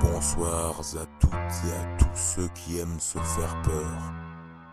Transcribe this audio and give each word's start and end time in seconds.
Bonsoir 0.00 0.80
à 0.80 1.06
toutes 1.20 1.32
et 1.32 1.72
à 1.72 1.96
tous 1.98 2.06
ceux 2.14 2.48
qui 2.48 2.78
aiment 2.78 3.00
se 3.00 3.18
faire 3.18 3.62
peur. 3.62 4.12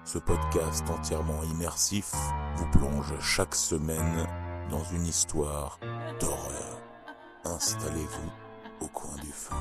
Ce 0.03 0.17
podcast 0.17 0.83
entièrement 0.89 1.42
immersif 1.43 2.11
vous 2.55 2.68
plonge 2.71 3.13
chaque 3.20 3.55
semaine 3.55 4.28
dans 4.70 4.83
une 4.83 5.05
histoire 5.05 5.79
d'horreur. 6.20 6.81
Installez-vous 7.46 8.31
au 8.81 8.88
coin 8.88 9.15
du 9.21 9.31
feu. 9.31 9.55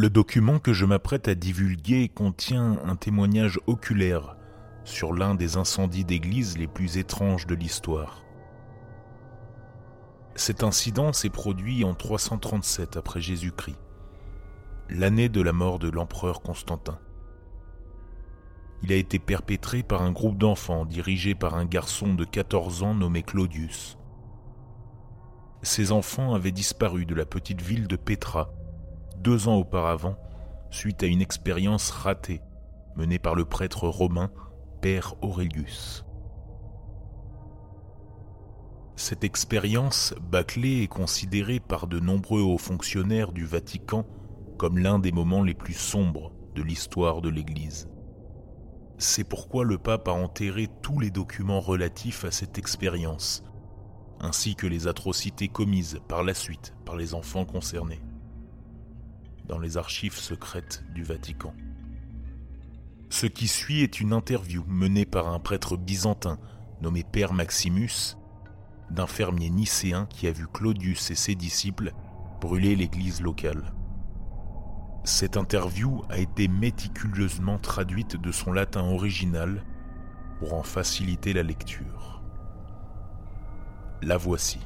Le 0.00 0.08
document 0.08 0.58
que 0.58 0.72
je 0.72 0.86
m'apprête 0.86 1.28
à 1.28 1.34
divulguer 1.34 2.08
contient 2.08 2.78
un 2.86 2.96
témoignage 2.96 3.60
oculaire 3.66 4.34
sur 4.82 5.12
l'un 5.12 5.34
des 5.34 5.58
incendies 5.58 6.06
d'église 6.06 6.56
les 6.56 6.68
plus 6.68 6.96
étranges 6.96 7.46
de 7.46 7.54
l'histoire. 7.54 8.24
Cet 10.36 10.62
incident 10.62 11.12
s'est 11.12 11.28
produit 11.28 11.84
en 11.84 11.92
337 11.92 12.96
après 12.96 13.20
Jésus-Christ, 13.20 13.76
l'année 14.88 15.28
de 15.28 15.42
la 15.42 15.52
mort 15.52 15.78
de 15.78 15.90
l'empereur 15.90 16.40
Constantin. 16.40 16.98
Il 18.82 18.92
a 18.92 18.96
été 18.96 19.18
perpétré 19.18 19.82
par 19.82 20.00
un 20.00 20.12
groupe 20.12 20.38
d'enfants 20.38 20.86
dirigé 20.86 21.34
par 21.34 21.56
un 21.56 21.66
garçon 21.66 22.14
de 22.14 22.24
14 22.24 22.84
ans 22.84 22.94
nommé 22.94 23.22
Claudius. 23.22 23.98
Ces 25.60 25.92
enfants 25.92 26.32
avaient 26.32 26.52
disparu 26.52 27.04
de 27.04 27.14
la 27.14 27.26
petite 27.26 27.60
ville 27.60 27.86
de 27.86 27.96
Petra, 27.96 28.50
deux 29.20 29.48
ans 29.48 29.56
auparavant, 29.56 30.16
suite 30.70 31.02
à 31.02 31.06
une 31.06 31.20
expérience 31.20 31.90
ratée 31.90 32.40
menée 32.96 33.18
par 33.18 33.34
le 33.34 33.44
prêtre 33.44 33.86
romain 33.86 34.30
Père 34.80 35.14
Aurelius. 35.22 36.04
Cette 38.96 39.24
expérience 39.24 40.14
bâclée 40.30 40.82
est 40.82 40.88
considérée 40.88 41.60
par 41.60 41.86
de 41.86 42.00
nombreux 42.00 42.42
hauts 42.42 42.58
fonctionnaires 42.58 43.32
du 43.32 43.44
Vatican 43.44 44.06
comme 44.58 44.78
l'un 44.78 44.98
des 44.98 45.12
moments 45.12 45.42
les 45.42 45.54
plus 45.54 45.74
sombres 45.74 46.32
de 46.54 46.62
l'histoire 46.62 47.22
de 47.22 47.30
l'Église. 47.30 47.88
C'est 48.98 49.24
pourquoi 49.24 49.64
le 49.64 49.78
pape 49.78 50.08
a 50.08 50.12
enterré 50.12 50.68
tous 50.82 50.98
les 50.98 51.10
documents 51.10 51.60
relatifs 51.60 52.24
à 52.24 52.30
cette 52.30 52.58
expérience, 52.58 53.42
ainsi 54.18 54.54
que 54.54 54.66
les 54.66 54.86
atrocités 54.86 55.48
commises 55.48 55.98
par 56.08 56.22
la 56.22 56.34
suite 56.34 56.74
par 56.84 56.96
les 56.96 57.14
enfants 57.14 57.46
concernés 57.46 58.02
dans 59.48 59.58
les 59.58 59.76
archives 59.76 60.16
secrètes 60.16 60.84
du 60.94 61.02
Vatican. 61.02 61.54
Ce 63.08 63.26
qui 63.26 63.48
suit 63.48 63.82
est 63.82 64.00
une 64.00 64.12
interview 64.12 64.64
menée 64.68 65.04
par 65.04 65.28
un 65.28 65.40
prêtre 65.40 65.76
byzantin 65.76 66.38
nommé 66.80 67.04
Père 67.04 67.32
Maximus, 67.32 68.16
d'un 68.90 69.06
fermier 69.06 69.50
nicéen 69.50 70.06
qui 70.06 70.26
a 70.26 70.32
vu 70.32 70.46
Claudius 70.46 71.10
et 71.10 71.14
ses 71.14 71.34
disciples 71.34 71.92
brûler 72.40 72.76
l'église 72.76 73.20
locale. 73.20 73.72
Cette 75.04 75.36
interview 75.36 76.02
a 76.08 76.18
été 76.18 76.48
méticuleusement 76.48 77.58
traduite 77.58 78.16
de 78.16 78.32
son 78.32 78.52
latin 78.52 78.82
original 78.82 79.64
pour 80.38 80.54
en 80.54 80.62
faciliter 80.62 81.32
la 81.32 81.42
lecture. 81.42 82.22
La 84.02 84.16
voici. 84.16 84.58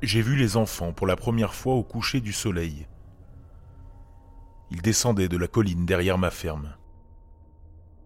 J'ai 0.00 0.22
vu 0.22 0.36
les 0.36 0.56
enfants 0.56 0.92
pour 0.92 1.08
la 1.08 1.16
première 1.16 1.54
fois 1.54 1.74
au 1.74 1.82
coucher 1.82 2.20
du 2.20 2.32
soleil. 2.32 2.86
Ils 4.70 4.80
descendaient 4.80 5.28
de 5.28 5.36
la 5.36 5.48
colline 5.48 5.86
derrière 5.86 6.18
ma 6.18 6.30
ferme. 6.30 6.76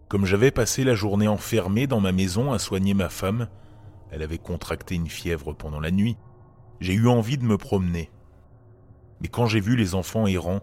Comme 0.08 0.24
j'avais 0.24 0.50
passé 0.50 0.84
la 0.84 0.94
journée 0.94 1.28
enfermée 1.28 1.86
dans 1.86 2.00
ma 2.00 2.12
maison 2.12 2.52
à 2.52 2.58
soigner 2.58 2.94
ma 2.94 3.10
femme, 3.10 3.48
elle 4.10 4.22
avait 4.22 4.38
contracté 4.38 4.94
une 4.94 5.08
fièvre 5.08 5.52
pendant 5.52 5.80
la 5.80 5.90
nuit, 5.90 6.16
j'ai 6.80 6.94
eu 6.94 7.08
envie 7.08 7.36
de 7.36 7.44
me 7.44 7.58
promener. 7.58 8.10
Mais 9.20 9.28
quand 9.28 9.46
j'ai 9.46 9.60
vu 9.60 9.76
les 9.76 9.94
enfants 9.94 10.26
errants 10.26 10.62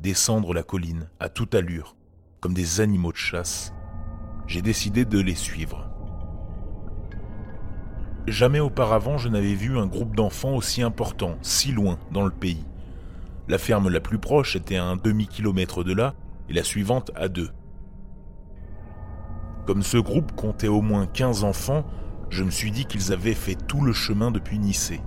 descendre 0.00 0.52
la 0.52 0.62
colline 0.62 1.08
à 1.20 1.30
toute 1.30 1.54
allure, 1.54 1.96
comme 2.40 2.54
des 2.54 2.82
animaux 2.82 3.12
de 3.12 3.16
chasse, 3.16 3.72
j'ai 4.46 4.60
décidé 4.60 5.06
de 5.06 5.20
les 5.20 5.34
suivre. 5.34 5.95
Jamais 8.26 8.58
auparavant 8.58 9.18
je 9.18 9.28
n'avais 9.28 9.54
vu 9.54 9.78
un 9.78 9.86
groupe 9.86 10.16
d'enfants 10.16 10.54
aussi 10.54 10.82
important, 10.82 11.36
si 11.42 11.70
loin 11.70 11.98
dans 12.10 12.24
le 12.24 12.32
pays. 12.32 12.64
La 13.48 13.58
ferme 13.58 13.88
la 13.88 14.00
plus 14.00 14.18
proche 14.18 14.56
était 14.56 14.76
à 14.76 14.84
un 14.84 14.96
demi-kilomètre 14.96 15.84
de 15.84 15.92
là 15.92 16.14
et 16.48 16.52
la 16.52 16.64
suivante 16.64 17.12
à 17.14 17.28
deux. 17.28 17.50
Comme 19.64 19.82
ce 19.82 19.98
groupe 19.98 20.32
comptait 20.32 20.66
au 20.66 20.82
moins 20.82 21.06
15 21.06 21.44
enfants, 21.44 21.84
je 22.28 22.42
me 22.42 22.50
suis 22.50 22.72
dit 22.72 22.86
qu'ils 22.86 23.12
avaient 23.12 23.34
fait 23.34 23.54
tout 23.54 23.80
le 23.80 23.92
chemin 23.92 24.32
depuis 24.32 24.58
Nicée. 24.58 25.00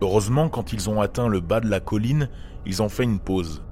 Heureusement, 0.00 0.48
quand 0.48 0.72
ils 0.72 0.90
ont 0.90 1.00
atteint 1.00 1.28
le 1.28 1.40
bas 1.40 1.60
de 1.60 1.68
la 1.68 1.80
colline, 1.80 2.28
ils 2.66 2.82
ont 2.82 2.88
fait 2.88 3.04
une 3.04 3.20
pause, 3.20 3.64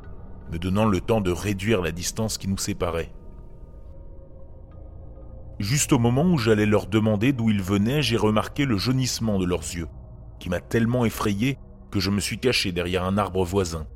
me 0.52 0.58
donnant 0.58 0.86
le 0.86 1.00
temps 1.00 1.20
de 1.20 1.32
réduire 1.32 1.82
la 1.82 1.90
distance 1.90 2.38
qui 2.38 2.46
nous 2.46 2.58
séparait. 2.58 3.12
Juste 5.58 5.92
au 5.92 5.98
moment 5.98 6.24
où 6.24 6.36
j'allais 6.36 6.66
leur 6.66 6.86
demander 6.86 7.32
d'où 7.32 7.48
ils 7.48 7.62
venaient, 7.62 8.02
j'ai 8.02 8.18
remarqué 8.18 8.66
le 8.66 8.76
jaunissement 8.76 9.38
de 9.38 9.46
leurs 9.46 9.62
yeux, 9.62 9.88
qui 10.38 10.50
m'a 10.50 10.60
tellement 10.60 11.06
effrayé 11.06 11.58
que 11.90 11.98
je 11.98 12.10
me 12.10 12.20
suis 12.20 12.38
caché 12.38 12.72
derrière 12.72 13.04
un 13.04 13.16
arbre 13.16 13.42
voisin. 13.42 13.86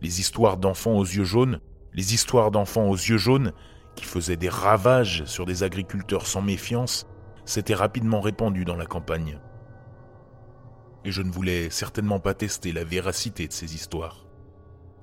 Les 0.00 0.18
histoires 0.18 0.56
d'enfants 0.56 0.96
aux 0.96 1.04
yeux 1.04 1.24
jaunes, 1.24 1.60
les 1.92 2.12
histoires 2.12 2.50
d'enfants 2.50 2.88
aux 2.88 2.96
yeux 2.96 3.18
jaunes, 3.18 3.52
qui 3.94 4.04
faisaient 4.04 4.36
des 4.36 4.48
ravages 4.48 5.24
sur 5.26 5.46
des 5.46 5.62
agriculteurs 5.62 6.26
sans 6.26 6.42
méfiance, 6.42 7.06
s'étaient 7.44 7.74
rapidement 7.74 8.20
répandues 8.20 8.64
dans 8.64 8.76
la 8.76 8.86
campagne. 8.86 9.38
Et 11.04 11.12
je 11.12 11.22
ne 11.22 11.30
voulais 11.30 11.70
certainement 11.70 12.18
pas 12.18 12.34
tester 12.34 12.72
la 12.72 12.84
véracité 12.84 13.46
de 13.46 13.52
ces 13.52 13.76
histoires. 13.76 14.26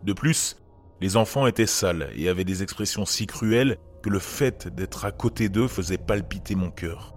De 0.03 0.11
plus, 0.11 0.57
les 0.99 1.15
enfants 1.15 1.47
étaient 1.47 1.65
sales 1.65 2.09
et 2.15 2.27
avaient 2.27 2.43
des 2.43 2.63
expressions 2.63 3.05
si 3.05 3.25
cruelles 3.25 3.77
que 4.01 4.09
le 4.09 4.19
fait 4.19 4.67
d'être 4.67 5.05
à 5.05 5.11
côté 5.11 5.49
d'eux 5.49 5.67
faisait 5.67 5.97
palpiter 5.97 6.55
mon 6.55 6.71
cœur. 6.71 7.15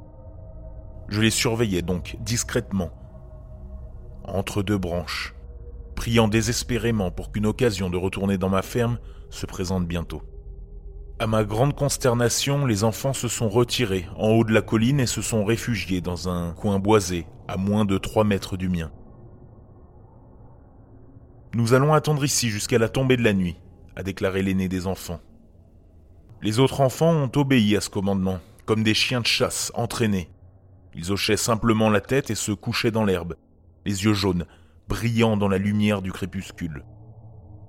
Je 1.08 1.20
les 1.20 1.30
surveillais 1.30 1.82
donc 1.82 2.16
discrètement, 2.20 2.90
entre 4.24 4.62
deux 4.62 4.78
branches, 4.78 5.34
priant 5.94 6.28
désespérément 6.28 7.10
pour 7.10 7.32
qu'une 7.32 7.46
occasion 7.46 7.90
de 7.90 7.96
retourner 7.96 8.38
dans 8.38 8.48
ma 8.48 8.62
ferme 8.62 8.98
se 9.30 9.46
présente 9.46 9.86
bientôt. 9.86 10.22
À 11.18 11.26
ma 11.26 11.44
grande 11.44 11.76
consternation, 11.76 12.66
les 12.66 12.82
enfants 12.82 13.12
se 13.12 13.28
sont 13.28 13.48
retirés 13.48 14.06
en 14.16 14.30
haut 14.30 14.44
de 14.44 14.52
la 14.52 14.62
colline 14.62 15.00
et 15.00 15.06
se 15.06 15.22
sont 15.22 15.44
réfugiés 15.44 16.00
dans 16.00 16.28
un 16.28 16.52
coin 16.52 16.78
boisé, 16.78 17.26
à 17.46 17.56
moins 17.56 17.84
de 17.84 17.98
trois 17.98 18.24
mètres 18.24 18.56
du 18.56 18.68
mien. 18.68 18.90
Nous 21.54 21.74
allons 21.74 21.92
attendre 21.92 22.24
ici 22.24 22.48
jusqu'à 22.48 22.78
la 22.78 22.88
tombée 22.88 23.16
de 23.16 23.22
la 23.22 23.34
nuit, 23.34 23.60
a 23.94 24.02
déclaré 24.02 24.42
l'aîné 24.42 24.68
des 24.68 24.86
enfants. 24.86 25.20
Les 26.42 26.58
autres 26.58 26.80
enfants 26.80 27.12
ont 27.12 27.30
obéi 27.36 27.76
à 27.76 27.80
ce 27.80 27.88
commandement, 27.88 28.40
comme 28.66 28.82
des 28.82 28.94
chiens 28.94 29.20
de 29.20 29.26
chasse 29.26 29.70
entraînés. 29.76 30.28
Ils 30.92 31.12
hochaient 31.12 31.36
simplement 31.36 31.88
la 31.88 32.00
tête 32.00 32.30
et 32.30 32.34
se 32.34 32.50
couchaient 32.50 32.90
dans 32.90 33.04
l'herbe, 33.04 33.36
les 33.86 34.04
yeux 34.04 34.12
jaunes, 34.12 34.46
brillant 34.88 35.36
dans 35.36 35.48
la 35.48 35.58
lumière 35.58 36.02
du 36.02 36.10
crépuscule. 36.10 36.84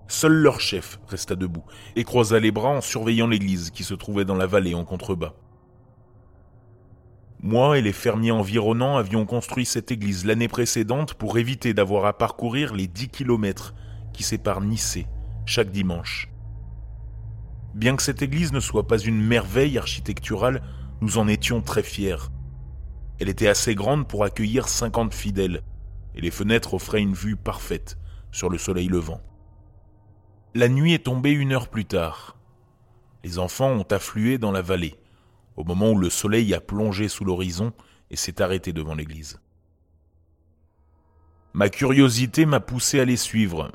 Seul 0.07 0.33
leur 0.33 0.59
chef 0.59 0.99
resta 1.07 1.35
debout 1.35 1.63
et 1.95 2.03
croisa 2.03 2.39
les 2.39 2.51
bras 2.51 2.69
en 2.69 2.81
surveillant 2.81 3.27
l'église 3.27 3.69
qui 3.69 3.83
se 3.83 3.93
trouvait 3.93 4.25
dans 4.25 4.35
la 4.35 4.47
vallée 4.47 4.73
en 4.73 4.85
contrebas. 4.85 5.35
Moi 7.41 7.77
et 7.77 7.81
les 7.81 7.93
fermiers 7.93 8.31
environnants 8.31 8.97
avions 8.97 9.27
construit 9.27 9.65
cette 9.65 9.91
église 9.91 10.25
l'année 10.25 10.47
précédente 10.47 11.13
pour 11.13 11.37
éviter 11.37 11.75
d'avoir 11.75 12.05
à 12.05 12.17
parcourir 12.17 12.73
les 12.73 12.87
dix 12.87 13.09
kilomètres 13.09 13.75
qui 14.13 14.23
séparent 14.23 14.61
Nicée 14.61 15.05
chaque 15.45 15.69
dimanche. 15.69 16.32
Bien 17.73 17.95
que 17.95 18.03
cette 18.03 18.21
église 18.21 18.53
ne 18.53 18.59
soit 18.59 18.87
pas 18.87 18.99
une 18.99 19.21
merveille 19.21 19.77
architecturale, 19.77 20.61
nous 21.01 21.17
en 21.17 21.27
étions 21.27 21.61
très 21.61 21.83
fiers. 21.83 22.29
Elle 23.19 23.29
était 23.29 23.47
assez 23.47 23.73
grande 23.73 24.07
pour 24.07 24.23
accueillir 24.23 24.67
50 24.67 25.13
fidèles, 25.13 25.63
et 26.15 26.21
les 26.21 26.31
fenêtres 26.31 26.75
offraient 26.75 27.01
une 27.01 27.15
vue 27.15 27.35
parfaite 27.35 27.97
sur 28.31 28.49
le 28.49 28.57
soleil 28.57 28.87
levant. 28.87 29.21
La 30.53 30.69
nuit 30.69 30.93
est 30.93 31.05
tombée 31.05 31.31
une 31.31 31.51
heure 31.51 31.67
plus 31.67 31.85
tard. 31.85 32.37
Les 33.23 33.39
enfants 33.39 33.71
ont 33.71 33.87
afflué 33.89 34.37
dans 34.37 34.51
la 34.51 34.61
vallée, 34.61 34.95
au 35.55 35.63
moment 35.63 35.91
où 35.91 35.97
le 35.97 36.11
soleil 36.11 36.53
a 36.53 36.61
plongé 36.61 37.07
sous 37.07 37.25
l'horizon 37.25 37.73
et 38.11 38.15
s'est 38.15 38.41
arrêté 38.41 38.71
devant 38.71 38.93
l'église. 38.93 39.39
Ma 41.53 41.69
curiosité 41.69 42.45
m'a 42.45 42.59
poussé 42.59 42.99
à 42.99 43.05
les 43.05 43.17
suivre, 43.17 43.71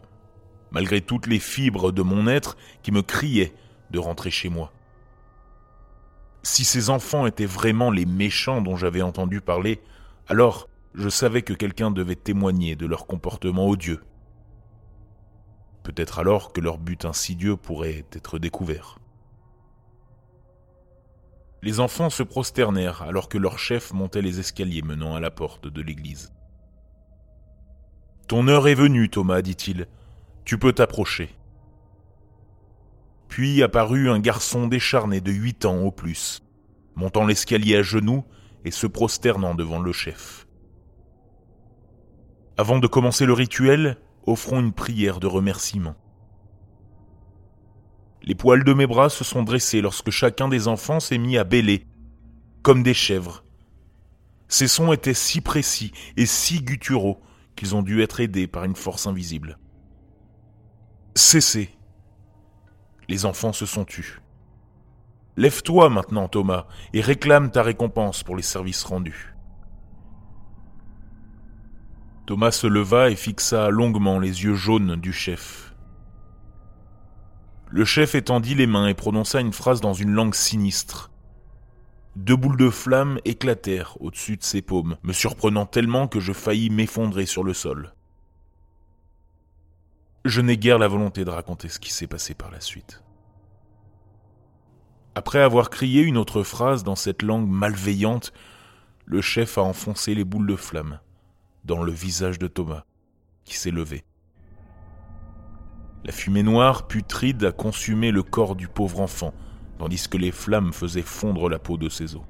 malgré 0.70 1.00
toutes 1.00 1.26
les 1.26 1.38
fibres 1.40 1.90
de 1.90 2.02
mon 2.02 2.28
être 2.28 2.56
qui 2.82 2.92
me 2.92 3.02
criaient 3.02 3.54
de 3.90 3.98
rentrer 3.98 4.30
chez 4.30 4.48
moi. 4.48 4.72
Si 6.42 6.64
ces 6.64 6.90
enfants 6.90 7.26
étaient 7.26 7.46
vraiment 7.46 7.90
les 7.90 8.06
méchants 8.06 8.60
dont 8.60 8.76
j'avais 8.76 9.02
entendu 9.02 9.40
parler, 9.40 9.82
alors 10.28 10.68
je 10.94 11.08
savais 11.08 11.42
que 11.42 11.52
quelqu'un 11.52 11.90
devait 11.90 12.16
témoigner 12.16 12.76
de 12.76 12.86
leur 12.86 13.06
comportement 13.06 13.68
odieux. 13.68 14.02
Peut-être 15.82 16.18
alors 16.18 16.52
que 16.52 16.60
leur 16.60 16.78
but 16.78 17.04
insidieux 17.04 17.56
pourrait 17.56 18.04
être 18.12 18.38
découvert. 18.38 18.98
Les 21.62 21.80
enfants 21.80 22.10
se 22.10 22.22
prosternèrent 22.22 23.02
alors 23.02 23.28
que 23.28 23.38
leur 23.38 23.58
chef 23.58 23.92
montait 23.92 24.22
les 24.22 24.38
escaliers 24.38 24.82
menant 24.82 25.16
à 25.16 25.20
la 25.20 25.30
porte 25.30 25.66
de 25.66 25.82
l'église. 25.82 26.32
Ton 28.28 28.46
heure 28.46 28.68
est 28.68 28.74
venue, 28.74 29.08
Thomas, 29.08 29.42
dit-il. 29.42 29.86
Tu 30.44 30.58
peux 30.58 30.72
t'approcher. 30.72 31.34
Puis 33.28 33.62
apparut 33.62 34.10
un 34.10 34.18
garçon 34.18 34.66
décharné 34.66 35.20
de 35.20 35.30
huit 35.30 35.64
ans 35.64 35.82
au 35.82 35.90
plus, 35.90 36.42
montant 36.96 37.26
l'escalier 37.26 37.76
à 37.76 37.82
genoux 37.82 38.24
et 38.64 38.70
se 38.70 38.86
prosternant 38.86 39.54
devant 39.54 39.80
le 39.80 39.92
chef. 39.92 40.46
Avant 42.56 42.78
de 42.78 42.86
commencer 42.86 43.24
le 43.24 43.34
rituel, 43.34 43.98
offrons 44.26 44.60
une 44.60 44.72
prière 44.72 45.20
de 45.20 45.26
remerciement. 45.26 45.94
Les 48.22 48.34
poils 48.34 48.64
de 48.64 48.74
mes 48.74 48.86
bras 48.86 49.10
se 49.10 49.24
sont 49.24 49.42
dressés 49.42 49.80
lorsque 49.80 50.10
chacun 50.10 50.48
des 50.48 50.66
enfants 50.66 51.00
s'est 51.00 51.18
mis 51.18 51.38
à 51.38 51.44
bêler, 51.44 51.86
comme 52.62 52.82
des 52.82 52.94
chèvres. 52.94 53.44
Ces 54.48 54.66
sons 54.66 54.92
étaient 54.92 55.14
si 55.14 55.40
précis 55.40 55.92
et 56.16 56.26
si 56.26 56.60
gutturaux 56.60 57.20
qu'ils 57.54 57.74
ont 57.74 57.82
dû 57.82 58.02
être 58.02 58.20
aidés 58.20 58.46
par 58.46 58.64
une 58.64 58.76
force 58.76 59.06
invisible. 59.06 59.58
Cessez. 61.14 61.77
Les 63.08 63.24
enfants 63.24 63.52
se 63.52 63.66
sont 63.66 63.84
tus. 63.84 64.20
Lève-toi 65.36 65.88
maintenant, 65.88 66.28
Thomas, 66.28 66.66
et 66.92 67.00
réclame 67.00 67.50
ta 67.50 67.62
récompense 67.62 68.22
pour 68.22 68.36
les 68.36 68.42
services 68.42 68.84
rendus. 68.84 69.34
Thomas 72.26 72.50
se 72.50 72.66
leva 72.66 73.08
et 73.08 73.16
fixa 73.16 73.70
longuement 73.70 74.18
les 74.18 74.44
yeux 74.44 74.54
jaunes 74.54 74.96
du 74.96 75.12
chef. 75.12 75.74
Le 77.70 77.84
chef 77.84 78.14
étendit 78.14 78.54
les 78.54 78.66
mains 78.66 78.88
et 78.88 78.94
prononça 78.94 79.40
une 79.40 79.52
phrase 79.52 79.80
dans 79.80 79.94
une 79.94 80.10
langue 80.10 80.34
sinistre. 80.34 81.10
Deux 82.16 82.36
boules 82.36 82.56
de 82.56 82.68
flammes 82.68 83.20
éclatèrent 83.24 83.96
au-dessus 84.00 84.36
de 84.36 84.42
ses 84.42 84.60
paumes, 84.60 84.96
me 85.02 85.12
surprenant 85.12 85.66
tellement 85.66 86.08
que 86.08 86.20
je 86.20 86.32
faillis 86.32 86.68
m'effondrer 86.68 87.26
sur 87.26 87.44
le 87.44 87.54
sol. 87.54 87.94
Je 90.28 90.42
n'ai 90.42 90.58
guère 90.58 90.78
la 90.78 90.88
volonté 90.88 91.24
de 91.24 91.30
raconter 91.30 91.70
ce 91.70 91.78
qui 91.78 91.90
s'est 91.90 92.06
passé 92.06 92.34
par 92.34 92.50
la 92.50 92.60
suite. 92.60 93.02
Après 95.14 95.40
avoir 95.40 95.70
crié 95.70 96.02
une 96.02 96.18
autre 96.18 96.42
phrase 96.42 96.84
dans 96.84 96.96
cette 96.96 97.22
langue 97.22 97.48
malveillante, 97.48 98.34
le 99.06 99.22
chef 99.22 99.56
a 99.56 99.62
enfoncé 99.62 100.14
les 100.14 100.24
boules 100.24 100.46
de 100.46 100.54
flammes 100.54 101.00
dans 101.64 101.82
le 101.82 101.92
visage 101.92 102.38
de 102.38 102.46
Thomas, 102.46 102.84
qui 103.46 103.56
s'est 103.56 103.70
levé. 103.70 104.04
La 106.04 106.12
fumée 106.12 106.42
noire 106.42 106.88
putride 106.88 107.42
a 107.44 107.52
consumé 107.52 108.10
le 108.10 108.22
corps 108.22 108.54
du 108.54 108.68
pauvre 108.68 109.00
enfant, 109.00 109.32
tandis 109.78 110.08
que 110.08 110.18
les 110.18 110.30
flammes 110.30 110.74
faisaient 110.74 111.00
fondre 111.00 111.48
la 111.48 111.58
peau 111.58 111.78
de 111.78 111.88
ses 111.88 112.16
os. 112.16 112.22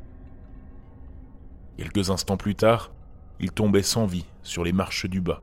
Quelques 1.77 2.11
instants 2.11 2.37
plus 2.37 2.55
tard, 2.55 2.93
il 3.41 3.51
tombait 3.51 3.83
sans 3.83 4.07
vie 4.07 4.27
sur 4.45 4.63
les 4.63 4.73
marches 4.73 5.07
du 5.07 5.21
bas, 5.21 5.43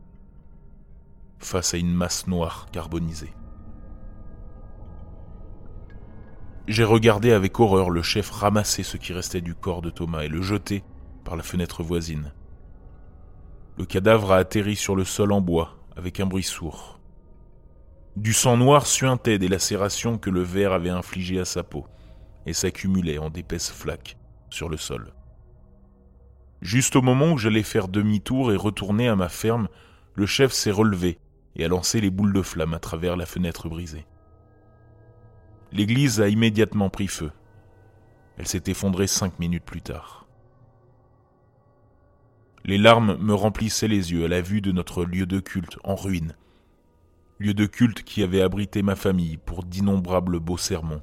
face 1.40 1.74
à 1.74 1.78
une 1.78 1.94
masse 1.94 2.28
noire 2.28 2.68
carbonisée. 2.72 3.34
J'ai 6.68 6.84
regardé 6.84 7.32
avec 7.32 7.60
horreur 7.60 7.92
le 7.92 8.02
chef 8.02 8.32
ramasser 8.32 8.82
ce 8.82 8.98
qui 8.98 9.14
restait 9.14 9.42
du 9.42 9.54
corps 9.54 9.84
de 9.84 9.92
Thomas 9.92 10.24
et 10.24 10.28
le 10.28 10.42
jeter 10.42 10.84
par 11.24 11.36
la 11.36 11.44
fenêtre 11.44 11.84
voisine. 11.84 12.34
Le 13.78 13.86
cadavre 13.86 14.32
a 14.32 14.38
atterri 14.38 14.76
sur 14.76 14.96
le 14.96 15.04
sol 15.04 15.32
en 15.32 15.42
bois 15.42 15.78
avec 15.96 16.20
un 16.20 16.26
bruit 16.26 16.44
sourd. 16.44 17.00
Du 18.16 18.34
sang 18.34 18.58
noir 18.58 18.88
suintait 18.88 19.38
des 19.38 19.48
lacérations 19.48 20.18
que 20.18 20.30
le 20.30 20.42
verre 20.42 20.72
avait 20.72 20.90
infligées 20.90 21.40
à 21.40 21.46
sa 21.46 21.64
peau 21.64 21.86
et 22.46 22.54
s'accumulait 22.54 23.18
en 23.18 23.30
d'épaisses 23.30 23.72
flaques 23.72 24.18
sur 24.50 24.70
le 24.70 24.78
sol. 24.78 25.14
Juste 26.62 26.96
au 26.96 27.02
moment 27.02 27.34
où 27.34 27.38
j'allais 27.38 27.64
faire 27.64 27.90
demi-tour 27.90 28.52
et 28.52 28.56
retourner 28.56 29.08
à 29.08 29.16
ma 29.16 29.30
ferme, 29.30 29.68
le 30.16 30.26
chef 30.26 30.52
s'est 30.52 30.72
relevé 30.72 31.20
et 31.56 31.66
a 31.66 31.68
lancé 31.68 32.02
les 32.02 32.10
boules 32.10 32.34
de 32.34 32.42
flamme 32.42 32.74
à 32.74 32.80
travers 32.80 33.16
la 33.16 33.26
fenêtre 33.26 33.70
brisée. 33.70 34.06
L'église 35.72 36.22
a 36.22 36.30
immédiatement 36.30 36.90
pris 36.90 37.08
feu. 37.08 37.32
Elle 38.38 38.48
s'est 38.48 38.64
effondrée 38.68 39.08
cinq 39.08 39.40
minutes 39.40 39.64
plus 39.64 39.82
tard. 39.82 40.26
Les 42.64 42.78
larmes 42.78 43.18
me 43.18 43.34
remplissaient 43.34 43.88
les 43.88 44.12
yeux 44.12 44.26
à 44.26 44.28
la 44.28 44.42
vue 44.42 44.62
de 44.62 44.72
notre 44.72 45.06
lieu 45.06 45.26
de 45.26 45.40
culte 45.40 45.78
en 45.84 45.96
ruine, 45.96 46.36
lieu 47.40 47.54
de 47.54 47.66
culte 47.66 48.04
qui 48.04 48.24
avait 48.24 48.42
abrité 48.42 48.82
ma 48.82 48.96
famille 48.96 49.38
pour 49.38 49.64
d'innombrables 49.64 50.40
beaux 50.40 50.58
sermons. 50.58 51.02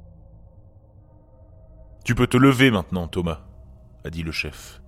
Tu 2.03 2.15
peux 2.15 2.27
te 2.27 2.35
lever 2.37 2.69
maintenant, 2.69 3.07
Thomas, 3.07 3.45
a 4.03 4.09
dit 4.09 4.23
le 4.23 4.33
chef. 4.33 4.81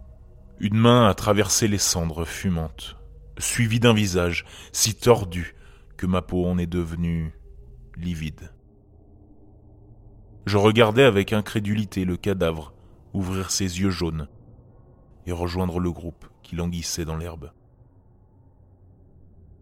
Une 0.59 0.77
main 0.77 1.07
a 1.07 1.13
traversé 1.13 1.67
les 1.67 1.77
cendres 1.77 2.25
fumantes, 2.25 2.97
suivie 3.37 3.79
d'un 3.79 3.93
visage 3.93 4.45
si 4.71 4.95
tordu 4.95 5.55
que 5.97 6.05
ma 6.05 6.21
peau 6.21 6.45
en 6.45 6.57
est 6.57 6.67
devenue 6.67 7.33
livide. 7.97 8.51
Je 10.45 10.57
regardais 10.57 11.03
avec 11.03 11.33
incrédulité 11.33 12.05
le 12.05 12.17
cadavre 12.17 12.73
ouvrir 13.13 13.51
ses 13.51 13.79
yeux 13.79 13.89
jaunes 13.89 14.27
et 15.25 15.31
rejoindre 15.31 15.79
le 15.79 15.91
groupe 15.91 16.27
qui 16.43 16.55
languissait 16.55 17.05
dans 17.05 17.17
l'herbe. 17.17 17.51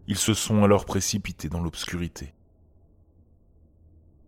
Ils 0.06 0.18
se 0.18 0.34
sont 0.34 0.62
alors 0.64 0.84
précipités 0.84 1.48
dans 1.48 1.62
l'obscurité, 1.62 2.34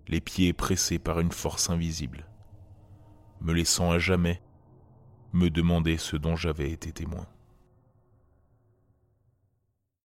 les 0.09 0.21
pieds 0.21 0.53
pressés 0.53 0.99
par 0.99 1.21
une 1.21 1.33
force 1.33 1.69
invisible 1.69 2.27
me 3.41 3.53
laissant 3.53 3.91
à 3.91 3.99
jamais 3.99 4.43
me 5.33 5.51
demander 5.51 5.99
ce 5.99 6.17
dont 6.17 6.37
j'avais 6.37 6.71
été 6.71 6.93
témoin. 6.93 7.27